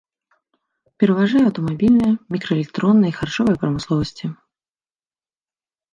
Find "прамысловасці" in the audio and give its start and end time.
3.65-4.35